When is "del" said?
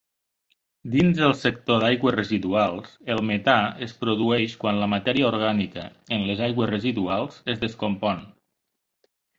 1.19-1.33